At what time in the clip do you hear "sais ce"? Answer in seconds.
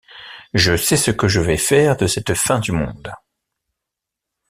0.77-1.11